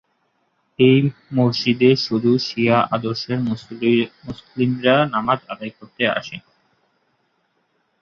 [0.79, 0.99] এই
[1.33, 3.39] মসজিদে শুধুমাত্র শিয়া আদর্শের
[4.25, 6.41] মুসলিমরা নামায আদায় করতে আসেন।